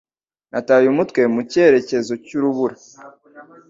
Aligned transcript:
Nataye 0.51 0.85
umutwe 0.93 1.21
mu 1.33 1.41
cyerekezo 1.51 2.13
cy'urubura. 2.25 2.75